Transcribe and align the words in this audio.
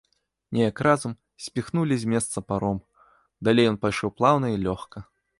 Неяк 0.57 0.79
разам 0.85 1.11
спіхнулі 1.47 1.95
з 2.03 2.09
месца 2.13 2.43
паром, 2.53 2.79
далей 3.49 3.69
ён 3.73 3.77
пайшоў 3.83 4.13
плаўна 4.23 4.47
і 4.55 4.61
лёгка. 4.65 5.03